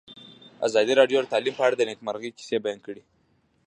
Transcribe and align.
ازادي 0.67 0.93
راډیو 0.99 1.19
د 1.21 1.27
تعلیم 1.33 1.53
په 1.57 1.63
اړه 1.67 1.75
د 1.77 1.81
نېکمرغۍ 1.89 2.29
کیسې 2.37 2.57
بیان 2.63 2.79
کړې. 2.85 3.01